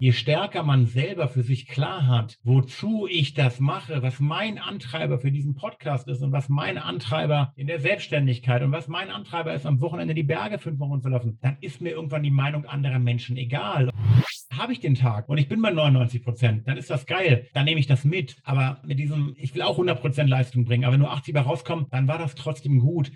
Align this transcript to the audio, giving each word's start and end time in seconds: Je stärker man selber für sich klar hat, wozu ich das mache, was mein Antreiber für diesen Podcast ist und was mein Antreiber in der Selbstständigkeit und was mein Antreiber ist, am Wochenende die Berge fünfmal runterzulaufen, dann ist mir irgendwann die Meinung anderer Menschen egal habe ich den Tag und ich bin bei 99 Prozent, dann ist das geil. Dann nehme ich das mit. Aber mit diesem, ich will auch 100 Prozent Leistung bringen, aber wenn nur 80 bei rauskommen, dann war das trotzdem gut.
Je 0.00 0.12
stärker 0.12 0.62
man 0.62 0.86
selber 0.86 1.28
für 1.28 1.42
sich 1.42 1.66
klar 1.66 2.06
hat, 2.06 2.38
wozu 2.42 3.06
ich 3.06 3.34
das 3.34 3.60
mache, 3.60 4.00
was 4.00 4.18
mein 4.18 4.56
Antreiber 4.56 5.18
für 5.18 5.30
diesen 5.30 5.54
Podcast 5.54 6.08
ist 6.08 6.22
und 6.22 6.32
was 6.32 6.48
mein 6.48 6.78
Antreiber 6.78 7.52
in 7.54 7.66
der 7.66 7.80
Selbstständigkeit 7.80 8.62
und 8.62 8.72
was 8.72 8.88
mein 8.88 9.10
Antreiber 9.10 9.52
ist, 9.52 9.66
am 9.66 9.82
Wochenende 9.82 10.14
die 10.14 10.22
Berge 10.22 10.58
fünfmal 10.58 10.88
runterzulaufen, 10.88 11.38
dann 11.42 11.58
ist 11.60 11.82
mir 11.82 11.90
irgendwann 11.90 12.22
die 12.22 12.30
Meinung 12.30 12.64
anderer 12.64 12.98
Menschen 12.98 13.36
egal 13.36 13.90
habe 14.52 14.72
ich 14.72 14.80
den 14.80 14.94
Tag 14.94 15.28
und 15.28 15.38
ich 15.38 15.48
bin 15.48 15.62
bei 15.62 15.70
99 15.70 16.24
Prozent, 16.24 16.66
dann 16.66 16.76
ist 16.76 16.90
das 16.90 17.06
geil. 17.06 17.46
Dann 17.54 17.64
nehme 17.64 17.78
ich 17.80 17.86
das 17.86 18.04
mit. 18.04 18.36
Aber 18.42 18.78
mit 18.84 18.98
diesem, 18.98 19.34
ich 19.38 19.54
will 19.54 19.62
auch 19.62 19.72
100 19.72 20.00
Prozent 20.00 20.28
Leistung 20.28 20.64
bringen, 20.64 20.84
aber 20.84 20.94
wenn 20.94 21.00
nur 21.00 21.12
80 21.12 21.32
bei 21.32 21.40
rauskommen, 21.40 21.86
dann 21.90 22.08
war 22.08 22.18
das 22.18 22.34
trotzdem 22.34 22.80
gut. 22.80 23.12